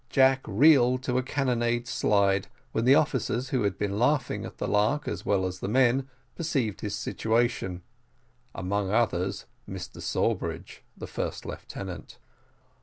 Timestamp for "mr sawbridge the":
9.69-11.05